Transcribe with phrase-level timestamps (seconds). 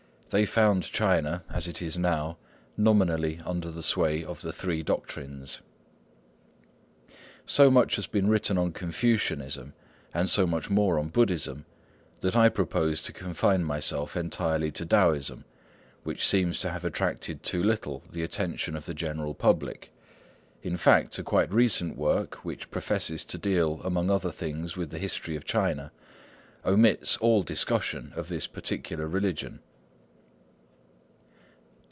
[0.33, 2.37] They found China, as it is now,
[2.77, 5.61] nominally under the sway of the Three Doctrines.
[7.45, 9.73] So much has been written on Confucianism,
[10.13, 11.65] and so much more on Buddhism,
[12.21, 15.43] that I propose to confine myself entirely to Taoism,
[16.03, 19.91] which seems to have attracted too little the attention of the general public.
[20.63, 24.97] In fact, a quite recent work, which professes to deal among other things with the
[24.97, 25.91] history of China,
[26.65, 29.59] omits all discussion of this particular religion.